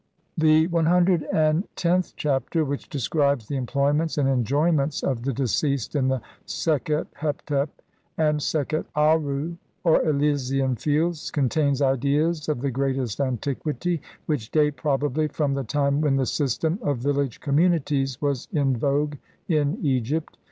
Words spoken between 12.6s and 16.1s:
the greatest antiquity, which date, probably, from the time